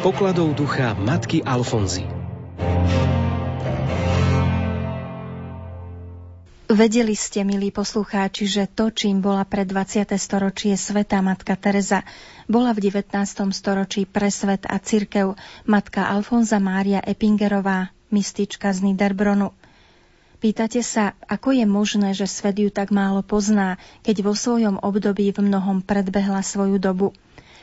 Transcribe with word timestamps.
pokladov 0.00 0.56
ducha 0.56 0.96
matky 0.96 1.44
Alfonzy. 1.44 2.08
Vedeli 6.72 7.12
ste, 7.12 7.44
milí 7.44 7.68
poslucháči, 7.68 8.48
že 8.48 8.64
to, 8.64 8.88
čím 8.88 9.20
bola 9.20 9.44
pre 9.44 9.68
20. 9.68 10.08
storočie 10.16 10.80
Svetá 10.80 11.20
Matka 11.20 11.52
Teresa, 11.52 12.08
bola 12.48 12.72
v 12.72 12.88
19. 12.88 13.12
storočí 13.52 14.08
pre 14.08 14.32
svet 14.32 14.64
a 14.64 14.80
cirkev 14.80 15.36
Matka 15.68 16.08
Alfonza 16.08 16.56
Mária 16.56 17.04
Epingerová, 17.04 17.92
mystička 18.08 18.72
z 18.72 18.80
Niederbronu. 18.80 19.52
Pýtate 20.40 20.80
sa, 20.80 21.12
ako 21.28 21.52
je 21.52 21.68
možné, 21.68 22.16
že 22.16 22.24
svet 22.24 22.56
ju 22.56 22.72
tak 22.72 22.88
málo 22.88 23.20
pozná, 23.20 23.76
keď 24.00 24.24
vo 24.24 24.32
svojom 24.32 24.80
období 24.80 25.28
v 25.28 25.44
mnohom 25.44 25.84
predbehla 25.84 26.40
svoju 26.40 26.80
dobu. 26.80 27.12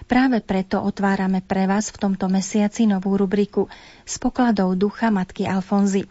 Práve 0.05 0.45
preto 0.45 0.77
otvárame 0.85 1.41
pre 1.41 1.65
vás 1.65 1.89
v 1.89 1.97
tomto 1.97 2.29
mesiaci 2.29 2.85
novú 2.85 3.17
rubriku 3.17 3.65
s 4.05 4.21
pokladou 4.21 4.77
ducha 4.77 5.09
matky 5.09 5.49
Alfonzy. 5.49 6.05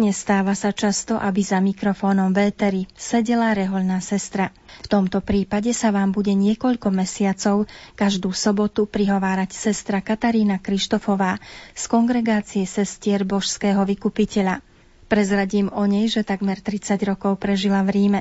Nestáva 0.00 0.56
sa 0.56 0.72
často, 0.72 1.20
aby 1.20 1.44
za 1.44 1.60
mikrofónom 1.60 2.32
véteri 2.32 2.88
sedela 2.96 3.52
rehoľná 3.52 4.00
sestra. 4.00 4.48
V 4.80 4.88
tomto 4.88 5.20
prípade 5.20 5.68
sa 5.76 5.92
vám 5.92 6.16
bude 6.16 6.32
niekoľko 6.32 6.88
mesiacov 6.88 7.68
každú 7.92 8.32
sobotu 8.32 8.88
prihovárať 8.88 9.52
sestra 9.52 10.00
Katarína 10.00 10.64
Krištofová 10.64 11.36
z 11.76 11.84
kongregácie 11.92 12.64
sestier 12.64 13.28
Božského 13.28 13.84
vykupiteľa. 13.84 14.64
Prezradím 15.12 15.68
o 15.68 15.84
nej, 15.84 16.08
že 16.08 16.24
takmer 16.24 16.56
30 16.56 16.96
rokov 17.04 17.36
prežila 17.36 17.84
v 17.84 17.92
Ríme. 17.92 18.20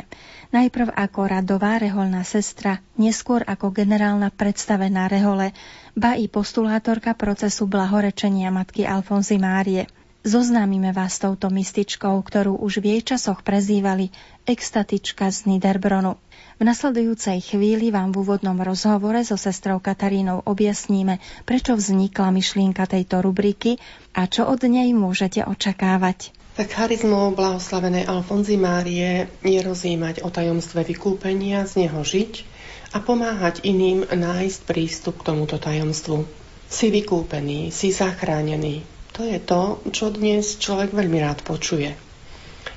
Najprv 0.52 0.92
ako 0.92 1.24
radová 1.24 1.80
reholná 1.80 2.28
sestra, 2.28 2.84
neskôr 3.00 3.48
ako 3.48 3.72
generálna 3.72 4.28
predstavená 4.28 5.08
rehole, 5.08 5.56
ba 5.96 6.20
i 6.20 6.28
postulátorka 6.28 7.16
procesu 7.16 7.64
blahorečenia 7.64 8.52
matky 8.52 8.84
Alfonzy 8.84 9.40
Márie– 9.40 9.88
Zoznámime 10.22 10.94
vás 10.94 11.18
s 11.18 11.26
touto 11.26 11.50
mystičkou, 11.50 12.14
ktorú 12.22 12.54
už 12.62 12.78
v 12.78 12.94
jej 12.94 13.02
časoch 13.02 13.42
prezývali 13.42 14.14
extatička 14.46 15.26
z 15.34 15.50
Niederbronu. 15.50 16.14
V 16.60 16.62
nasledujúcej 16.62 17.42
chvíli 17.42 17.90
vám 17.90 18.14
v 18.14 18.22
úvodnom 18.22 18.54
rozhovore 18.62 19.18
so 19.26 19.34
sestrou 19.34 19.82
Katarínou 19.82 20.46
objasníme, 20.46 21.18
prečo 21.50 21.74
vznikla 21.74 22.38
myšlienka 22.38 22.86
tejto 22.86 23.26
rubriky 23.26 23.82
a 24.14 24.30
čo 24.30 24.46
od 24.46 24.62
nej 24.62 24.94
môžete 24.94 25.42
očakávať. 25.42 26.38
Tak 26.52 26.68
charizmou 26.68 27.32
blahoslavenej 27.32 28.12
Alfonzy 28.12 28.60
Márie 28.60 29.32
je 29.40 29.60
rozjímať 29.64 30.20
o 30.20 30.28
tajomstve 30.28 30.84
vykúpenia, 30.84 31.64
z 31.64 31.88
neho 31.88 32.04
žiť 32.04 32.44
a 32.92 33.00
pomáhať 33.00 33.64
iným 33.64 34.04
nájsť 34.04 34.60
prístup 34.68 35.24
k 35.24 35.32
tomuto 35.32 35.56
tajomstvu. 35.56 36.28
Si 36.68 36.92
vykúpený, 36.92 37.72
si 37.72 37.96
zachránený, 37.96 38.84
to 39.16 39.24
je 39.24 39.40
to, 39.40 39.80
čo 39.96 40.12
dnes 40.12 40.60
človek 40.60 40.92
veľmi 40.92 41.24
rád 41.24 41.40
počuje. 41.48 41.96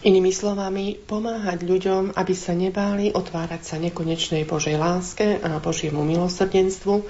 Inými 0.06 0.30
slovami, 0.30 0.94
pomáhať 0.94 1.66
ľuďom, 1.66 2.14
aby 2.14 2.34
sa 2.36 2.54
nebáli 2.54 3.10
otvárať 3.10 3.74
sa 3.74 3.76
nekonečnej 3.82 4.46
Božej 4.46 4.78
láske 4.78 5.42
a 5.42 5.58
Božiemu 5.58 6.06
milosrdenstvu, 6.06 7.02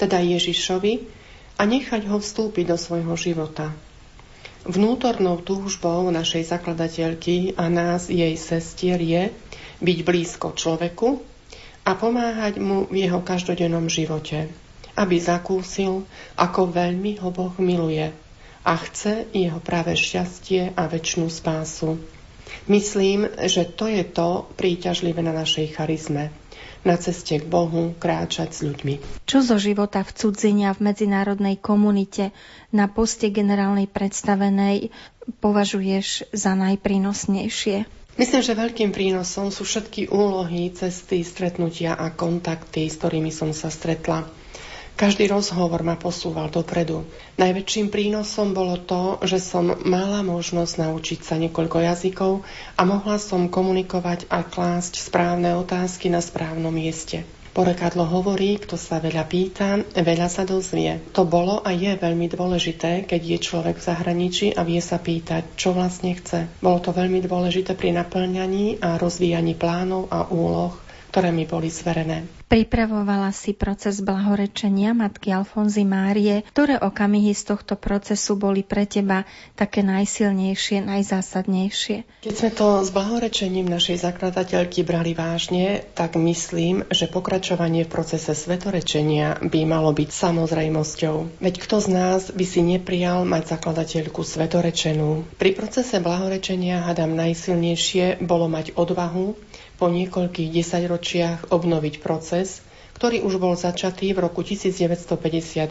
teda 0.00 0.24
Ježišovi, 0.24 1.12
a 1.60 1.62
nechať 1.68 2.08
ho 2.08 2.16
vstúpiť 2.16 2.72
do 2.72 2.76
svojho 2.80 3.12
života. 3.20 3.72
Vnútornou 4.66 5.46
túžbou 5.46 6.10
našej 6.10 6.50
zakladateľky 6.50 7.54
a 7.54 7.70
nás, 7.70 8.10
jej 8.10 8.34
sestier, 8.34 8.98
je 8.98 9.30
byť 9.78 9.98
blízko 10.02 10.58
človeku 10.58 11.22
a 11.86 11.94
pomáhať 11.94 12.58
mu 12.58 12.90
v 12.90 13.06
jeho 13.06 13.22
každodennom 13.22 13.86
živote, 13.86 14.50
aby 14.98 15.16
zakúsil, 15.22 16.02
ako 16.34 16.74
veľmi 16.74 17.22
ho 17.22 17.30
Boh 17.30 17.54
miluje 17.62 18.10
a 18.66 18.72
chce 18.74 19.30
jeho 19.30 19.62
práve 19.62 19.94
šťastie 19.94 20.74
a 20.74 20.90
väčšnú 20.90 21.30
spásu. 21.30 22.02
Myslím, 22.66 23.30
že 23.46 23.70
to 23.70 23.86
je 23.86 24.02
to 24.02 24.50
príťažlivé 24.58 25.22
na 25.22 25.30
našej 25.30 25.78
charizme 25.78 26.34
na 26.86 26.96
ceste 26.96 27.42
k 27.42 27.44
Bohu 27.44 27.92
kráčať 27.98 28.54
s 28.54 28.60
ľuďmi. 28.62 29.26
Čo 29.26 29.42
zo 29.42 29.58
života 29.58 30.06
v 30.06 30.14
cudzine 30.14 30.70
a 30.70 30.76
v 30.78 30.86
medzinárodnej 30.86 31.58
komunite 31.58 32.30
na 32.70 32.86
poste 32.86 33.34
generálnej 33.34 33.90
predstavenej 33.90 34.94
považuješ 35.42 36.30
za 36.30 36.54
najprínosnejšie? 36.54 38.06
Myslím, 38.16 38.40
že 38.40 38.56
veľkým 38.56 38.96
prínosom 38.96 39.52
sú 39.52 39.68
všetky 39.68 40.08
úlohy, 40.08 40.72
cesty, 40.72 41.20
stretnutia 41.20 41.92
a 41.92 42.08
kontakty, 42.08 42.88
s 42.88 42.96
ktorými 42.96 43.28
som 43.28 43.52
sa 43.52 43.68
stretla. 43.68 44.24
Každý 44.96 45.28
rozhovor 45.28 45.84
ma 45.84 46.00
posúval 46.00 46.48
dopredu. 46.48 47.04
Najväčším 47.36 47.92
prínosom 47.92 48.56
bolo 48.56 48.80
to, 48.80 49.20
že 49.28 49.44
som 49.44 49.76
mala 49.84 50.24
možnosť 50.24 50.88
naučiť 50.88 51.20
sa 51.20 51.36
niekoľko 51.36 51.84
jazykov 51.84 52.40
a 52.80 52.82
mohla 52.88 53.20
som 53.20 53.52
komunikovať 53.52 54.24
a 54.32 54.40
klásť 54.40 54.96
správne 54.96 55.52
otázky 55.60 56.08
na 56.08 56.24
správnom 56.24 56.72
mieste. 56.72 57.28
Porekadlo 57.52 58.08
hovorí, 58.08 58.56
kto 58.56 58.80
sa 58.80 58.96
veľa 58.96 59.28
pýta, 59.28 59.84
veľa 59.92 60.32
sa 60.32 60.48
dozvie. 60.48 61.00
To 61.12 61.28
bolo 61.28 61.60
a 61.60 61.76
je 61.76 61.92
veľmi 61.92 62.32
dôležité, 62.32 63.04
keď 63.04 63.20
je 63.20 63.38
človek 63.40 63.76
v 63.76 63.86
zahraničí 63.92 64.56
a 64.56 64.64
vie 64.64 64.80
sa 64.80 64.96
pýtať, 64.96 65.60
čo 65.60 65.76
vlastne 65.76 66.16
chce. 66.16 66.48
Bolo 66.64 66.80
to 66.80 66.96
veľmi 66.96 67.20
dôležité 67.20 67.76
pri 67.76 67.92
naplňaní 67.96 68.80
a 68.80 68.96
rozvíjaní 68.96 69.60
plánov 69.60 70.08
a 70.08 70.24
úloh, 70.28 70.72
ktoré 71.12 71.32
mi 71.36 71.44
boli 71.44 71.68
zverené. 71.68 72.35
Pripravovala 72.46 73.34
si 73.34 73.58
proces 73.58 73.98
blahorečenia 73.98 74.94
matky 74.94 75.34
Alfonzy 75.34 75.82
Márie. 75.82 76.46
Ktoré 76.54 76.78
okamihy 76.78 77.34
z 77.34 77.42
tohto 77.42 77.74
procesu 77.74 78.38
boli 78.38 78.62
pre 78.62 78.86
teba 78.86 79.26
také 79.58 79.82
najsilnejšie, 79.82 80.86
najzásadnejšie? 80.86 82.06
Keď 82.22 82.34
sme 82.38 82.50
to 82.54 82.86
s 82.86 82.94
blahorečením 82.94 83.66
našej 83.66 83.98
zakladateľky 83.98 84.86
brali 84.86 85.10
vážne, 85.10 85.82
tak 85.98 86.14
myslím, 86.14 86.86
že 86.86 87.10
pokračovanie 87.10 87.82
v 87.82 87.90
procese 87.90 88.30
svetorečenia 88.30 89.42
by 89.42 89.60
malo 89.66 89.90
byť 89.90 90.06
samozrejmosťou. 90.14 91.42
Veď 91.42 91.54
kto 91.58 91.82
z 91.82 91.88
nás 91.90 92.30
by 92.30 92.46
si 92.46 92.62
neprijal 92.62 93.26
mať 93.26 93.58
zakladateľku 93.58 94.22
svetorečenú? 94.22 95.26
Pri 95.34 95.50
procese 95.50 95.98
blahorečenia, 95.98 96.86
hadám 96.86 97.10
najsilnejšie, 97.10 98.22
bolo 98.22 98.46
mať 98.46 98.78
odvahu 98.78 99.34
po 99.76 99.92
niekoľkých 99.92 100.50
desaťročiach 100.52 101.52
obnoviť 101.52 102.00
proces, 102.00 102.64
ktorý 102.96 103.20
už 103.22 103.36
bol 103.36 103.52
začatý 103.52 104.16
v 104.16 104.24
roku 104.24 104.40
1951 104.40 105.68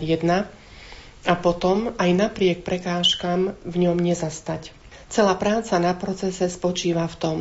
a 1.25 1.33
potom 1.33 1.89
aj 1.97 2.09
napriek 2.13 2.61
prekážkam 2.61 3.57
v 3.65 3.75
ňom 3.75 3.97
nezastať. 3.97 4.69
Celá 5.09 5.33
práca 5.37 5.77
na 5.81 5.97
procese 5.97 6.45
spočíva 6.49 7.09
v 7.09 7.15
tom, 7.17 7.37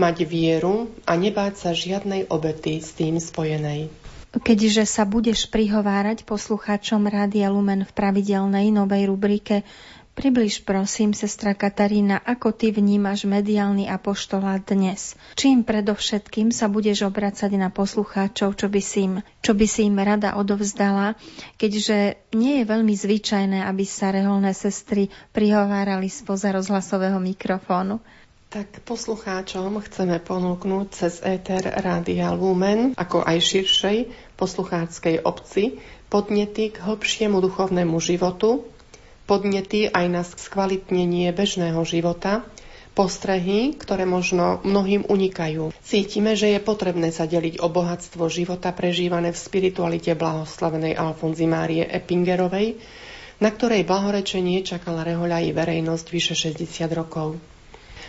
mať 0.00 0.24
vieru 0.24 0.88
a 1.04 1.16
nebáť 1.16 1.54
sa 1.60 1.70
žiadnej 1.76 2.28
obety 2.32 2.80
s 2.80 2.96
tým 2.96 3.20
spojenej. 3.20 3.92
Keďže 4.28 4.84
sa 4.84 5.08
budeš 5.08 5.48
prihovárať 5.48 6.28
poslucháčom 6.28 7.08
Rádia 7.08 7.48
Lumen 7.48 7.88
v 7.88 7.92
pravidelnej 7.96 8.68
novej 8.68 9.08
rubrike 9.08 9.64
Približ 10.18 10.66
prosím, 10.66 11.14
sestra 11.14 11.54
Katarína, 11.54 12.18
ako 12.18 12.50
ty 12.50 12.74
vnímaš 12.74 13.22
mediálny 13.22 13.86
apoštolát 13.86 14.66
dnes? 14.66 15.14
Čím 15.38 15.62
predovšetkým 15.62 16.50
sa 16.50 16.66
budeš 16.66 17.06
obracať 17.06 17.54
na 17.54 17.70
poslucháčov, 17.70 18.58
čo 18.58 18.66
by 18.66 18.82
si 18.82 19.06
im, 19.06 19.22
čo 19.46 19.54
by 19.54 19.66
si 19.70 19.86
im 19.86 19.94
rada 19.94 20.34
odovzdala, 20.34 21.14
keďže 21.54 22.18
nie 22.34 22.58
je 22.58 22.64
veľmi 22.66 22.98
zvyčajné, 22.98 23.62
aby 23.62 23.86
sa 23.86 24.10
reholné 24.10 24.58
sestry 24.58 25.06
prihovárali 25.30 26.10
spoza 26.10 26.50
rozhlasového 26.50 27.22
mikrofónu? 27.22 28.02
Tak 28.50 28.82
poslucháčom 28.82 29.78
chceme 29.86 30.18
ponúknuť 30.18 30.86
cez 30.90 31.22
éter 31.22 31.62
Rádia 31.62 32.34
Lumen, 32.34 32.90
ako 32.98 33.22
aj 33.22 33.38
širšej 33.38 33.98
poslucháckej 34.34 35.22
obci, 35.22 35.78
podnety 36.10 36.74
k 36.74 36.82
hlbšiemu 36.82 37.38
duchovnému 37.38 38.02
životu, 38.02 38.66
podnety 39.28 39.92
aj 39.92 40.06
na 40.08 40.24
skvalitnenie 40.24 41.28
bežného 41.36 41.84
života, 41.84 42.48
postrehy, 42.96 43.78
ktoré 43.78 44.02
možno 44.08 44.58
mnohým 44.66 45.06
unikajú. 45.06 45.70
Cítime, 45.86 46.34
že 46.34 46.50
je 46.56 46.58
potrebné 46.58 47.14
sa 47.14 47.30
deliť 47.30 47.62
o 47.62 47.70
bohatstvo 47.70 48.26
života 48.26 48.74
prežívané 48.74 49.30
v 49.30 49.38
spiritualite 49.38 50.18
blahoslavenej 50.18 50.98
Alfonzy 50.98 51.46
Márie 51.46 51.86
Epingerovej, 51.86 52.80
na 53.38 53.54
ktorej 53.54 53.86
blahorečenie 53.86 54.66
čakala 54.66 55.06
rehoľa 55.06 55.46
i 55.46 55.54
verejnosť 55.54 56.06
vyše 56.10 56.34
60 56.34 56.90
rokov. 56.90 57.38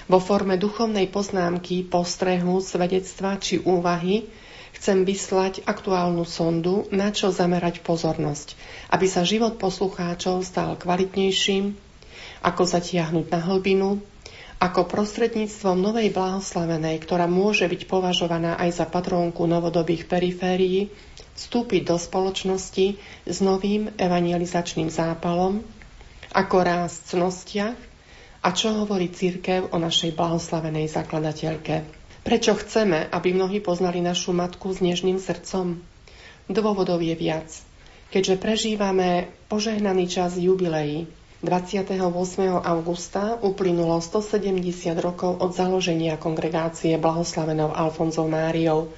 Vo 0.09 0.17
forme 0.17 0.57
duchovnej 0.57 1.05
poznámky, 1.05 1.85
postrehu, 1.85 2.57
svedectva 2.65 3.37
či 3.37 3.61
úvahy 3.61 4.25
chcem 4.77 5.07
vyslať 5.07 5.65
aktuálnu 5.65 6.27
sondu, 6.27 6.85
na 6.93 7.09
čo 7.09 7.33
zamerať 7.33 7.81
pozornosť, 7.81 8.53
aby 8.93 9.05
sa 9.09 9.25
život 9.25 9.57
poslucháčov 9.57 10.45
stal 10.45 10.77
kvalitnejším, 10.77 11.73
ako 12.43 12.61
zatiahnuť 12.63 13.25
na 13.31 13.39
hlbinu, 13.43 13.89
ako 14.59 14.91
prostredníctvom 14.91 15.79
novej 15.79 16.11
blahoslavenej, 16.11 16.99
ktorá 16.99 17.31
môže 17.31 17.63
byť 17.63 17.87
považovaná 17.87 18.59
aj 18.59 18.83
za 18.83 18.85
patrónku 18.87 19.47
novodobých 19.47 20.07
periférií, 20.11 20.91
vstúpiť 21.39 21.87
do 21.87 21.95
spoločnosti 21.95 22.99
s 23.23 23.37
novým 23.39 23.87
evangelizačným 23.95 24.91
zápalom, 24.91 25.63
ako 26.35 26.57
rásť 26.59 26.97
v 26.99 27.07
cnostiach 27.15 27.77
a 28.43 28.49
čo 28.51 28.75
hovorí 28.75 29.07
církev 29.07 29.71
o 29.71 29.77
našej 29.79 30.15
blahoslavenej 30.15 30.91
zakladateľke. 30.91 31.98
Prečo 32.23 32.53
chceme, 32.59 33.07
aby 33.09 33.31
mnohí 33.31 33.63
poznali 33.63 34.03
našu 34.03 34.35
matku 34.35 34.75
s 34.75 34.83
nežným 34.83 35.17
srdcom? 35.17 35.79
Dôvodov 36.49 36.99
je 36.99 37.15
viac. 37.15 37.49
Keďže 38.09 38.41
prežívame 38.41 39.29
požehnaný 39.47 40.09
čas 40.09 40.33
jubileí, 40.35 41.05
28. 41.39 41.95
augusta 42.59 43.39
uplynulo 43.39 44.03
170 44.03 44.59
rokov 44.99 45.39
od 45.39 45.55
založenia 45.55 46.19
kongregácie 46.19 46.99
blahoslavenou 46.99 47.71
Alfonzou 47.71 48.27
Máriou 48.27 48.91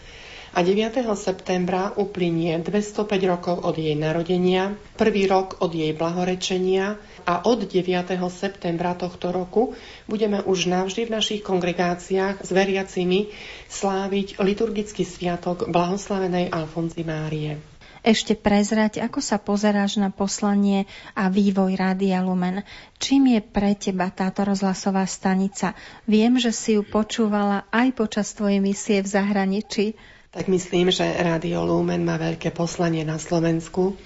a 0.52 0.60
9. 0.60 1.00
septembra 1.16 1.96
uplynie 1.96 2.60
205 2.60 3.08
rokov 3.24 3.64
od 3.64 3.80
jej 3.80 3.96
narodenia, 3.96 4.76
prvý 5.00 5.24
rok 5.24 5.64
od 5.64 5.72
jej 5.72 5.96
blahorečenia 5.96 7.00
a 7.24 7.48
od 7.48 7.64
9. 7.64 7.88
septembra 8.28 8.92
tohto 8.92 9.32
roku 9.32 9.80
budeme 10.12 10.44
už 10.44 10.68
navždy 10.68 11.08
v 11.08 11.14
našich 11.16 11.42
kongregáciách 11.48 12.44
s 12.44 12.50
veriacimi 12.52 13.32
sláviť 13.72 14.44
liturgický 14.44 15.08
sviatok 15.08 15.72
blahoslavenej 15.72 16.52
Alfonzy 16.52 17.08
Márie 17.08 17.72
ešte 18.02 18.34
prezrať, 18.34 18.98
ako 18.98 19.22
sa 19.22 19.38
pozeráš 19.38 20.02
na 20.02 20.10
poslanie 20.10 20.90
a 21.14 21.30
vývoj 21.30 21.78
Rádia 21.78 22.18
Lumen. 22.26 22.66
Čím 22.98 23.38
je 23.38 23.42
pre 23.46 23.78
teba 23.78 24.10
táto 24.10 24.42
rozhlasová 24.42 25.06
stanica? 25.06 25.78
Viem, 26.10 26.42
že 26.42 26.50
si 26.50 26.74
ju 26.78 26.82
počúvala 26.82 27.70
aj 27.70 27.94
počas 27.94 28.34
tvojej 28.34 28.58
misie 28.58 29.06
v 29.06 29.08
zahraničí. 29.08 29.86
Tak 30.32 30.48
myslím, 30.48 30.96
že 30.96 31.04
Rádio 31.04 31.68
Lumen 31.68 32.08
má 32.08 32.16
veľké 32.16 32.56
poslanie 32.56 33.04
na 33.04 33.20
Slovensku 33.20 34.00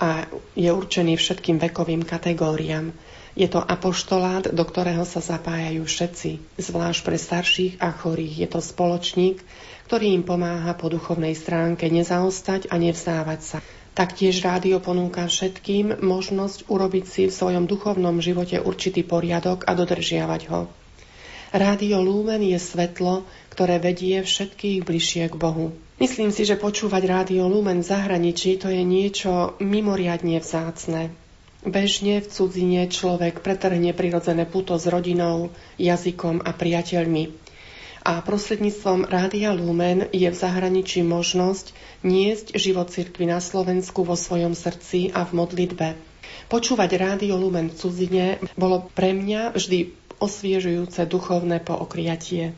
a 0.00 0.24
je 0.56 0.72
určený 0.72 1.20
všetkým 1.20 1.60
vekovým 1.60 2.00
kategóriám. 2.00 2.96
Je 3.36 3.44
to 3.44 3.60
apoštolát, 3.60 4.48
do 4.56 4.64
ktorého 4.64 5.04
sa 5.04 5.20
zapájajú 5.20 5.84
všetci, 5.84 6.56
zvlášť 6.56 7.00
pre 7.04 7.20
starších 7.20 7.72
a 7.84 7.92
chorých. 7.92 8.34
Je 8.40 8.48
to 8.48 8.64
spoločník, 8.64 9.44
ktorý 9.84 10.16
im 10.16 10.24
pomáha 10.24 10.72
po 10.72 10.88
duchovnej 10.88 11.36
stránke 11.36 11.92
nezaostať 11.92 12.72
a 12.72 12.80
nevzdávať 12.80 13.40
sa. 13.44 13.58
Taktiež 13.92 14.40
rádio 14.40 14.80
ponúka 14.80 15.28
všetkým 15.28 16.00
možnosť 16.00 16.72
urobiť 16.72 17.04
si 17.04 17.22
v 17.28 17.36
svojom 17.36 17.68
duchovnom 17.68 18.24
živote 18.24 18.64
určitý 18.64 19.04
poriadok 19.04 19.68
a 19.68 19.76
dodržiavať 19.76 20.42
ho. 20.48 20.72
Rádio 21.54 22.02
Lumen 22.02 22.42
je 22.42 22.58
svetlo, 22.58 23.26
ktoré 23.54 23.78
vedie 23.78 24.22
všetkých 24.22 24.82
bližšie 24.82 25.30
k 25.30 25.36
Bohu. 25.38 25.74
Myslím 26.02 26.34
si, 26.34 26.42
že 26.46 26.60
počúvať 26.60 27.02
Rádio 27.06 27.46
Lumen 27.46 27.80
v 27.80 27.88
zahraničí 27.88 28.60
to 28.60 28.68
je 28.68 28.82
niečo 28.82 29.54
mimoriadne 29.62 30.40
vzácne. 30.42 31.14
Bežne 31.66 32.22
v 32.22 32.30
cudzine 32.30 32.86
človek 32.86 33.42
pretrhne 33.42 33.90
prirodzené 33.90 34.46
puto 34.46 34.78
s 34.78 34.86
rodinou, 34.86 35.50
jazykom 35.80 36.44
a 36.46 36.54
priateľmi 36.54 37.46
a 38.06 38.22
prostredníctvom 38.22 39.10
Rádia 39.10 39.50
Lumen 39.50 40.06
je 40.14 40.30
v 40.30 40.36
zahraničí 40.38 41.02
možnosť 41.02 41.74
niesť 42.06 42.54
život 42.54 42.86
cirkvi 42.86 43.26
na 43.26 43.42
Slovensku 43.42 44.06
vo 44.06 44.14
svojom 44.14 44.54
srdci 44.54 45.10
a 45.10 45.26
v 45.26 45.34
modlitbe. 45.34 45.98
Počúvať 46.46 46.90
Rádio 46.94 47.34
Lumen 47.34 47.66
v 47.66 47.74
cudzine 47.74 48.38
bolo 48.54 48.86
pre 48.94 49.10
mňa 49.10 49.58
vždy 49.58 50.05
osviežujúce 50.18 51.04
duchovné 51.08 51.60
pookriatie. 51.60 52.56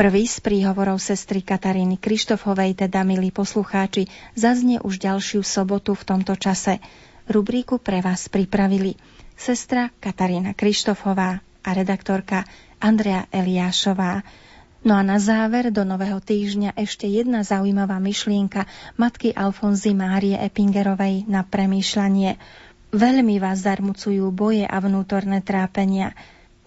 Prvý 0.00 0.24
z 0.24 0.40
príhovorov 0.40 0.96
sestry 0.96 1.44
Kataríny 1.44 2.00
Krištofovej, 2.00 2.72
teda 2.72 3.04
milí 3.04 3.28
poslucháči, 3.28 4.08
zaznie 4.32 4.80
už 4.80 4.96
ďalšiu 4.96 5.44
sobotu 5.44 5.92
v 5.92 6.06
tomto 6.08 6.40
čase. 6.40 6.80
Rubríku 7.28 7.76
pre 7.76 8.00
vás 8.00 8.32
pripravili 8.32 8.96
sestra 9.36 9.92
Katarína 10.00 10.56
Krištofová 10.56 11.44
a 11.44 11.70
redaktorka 11.76 12.48
Andrea 12.80 13.28
Eliášová. 13.28 14.24
No 14.80 14.96
a 14.96 15.04
na 15.04 15.20
záver 15.20 15.68
do 15.68 15.84
nového 15.84 16.16
týždňa 16.24 16.72
ešte 16.80 17.04
jedna 17.04 17.44
zaujímavá 17.44 18.00
myšlienka 18.00 18.64
matky 18.96 19.36
Alfonzy 19.36 19.92
Márie 19.92 20.40
Epingerovej 20.40 21.28
na 21.28 21.44
premýšľanie. 21.44 22.40
Veľmi 22.96 23.36
vás 23.36 23.60
zarmucujú 23.68 24.32
boje 24.32 24.64
a 24.64 24.80
vnútorné 24.80 25.44
trápenia, 25.44 26.16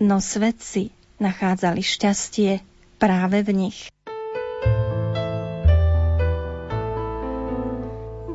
no 0.04 0.20
svetci 0.20 0.92
nachádzali 1.24 1.80
šťastie 1.80 2.60
práve 3.00 3.40
v 3.48 3.50
nich. 3.56 3.88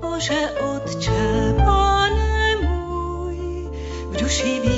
Bože 0.00 0.40
Otče, 0.64 1.22
Pane 1.60 2.48
môj, 2.64 3.38
v 4.08 4.14
duši 4.16 4.52
víru 4.64 4.77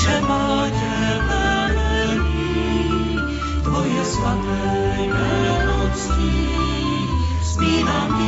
Duše 0.00 0.20
máte 0.20 1.20
velení, 1.28 3.18
tvoje 3.62 4.04
svaté 4.04 4.96
jméno 4.98 5.90
ctí. 5.94 6.48
Spívám 7.42 8.20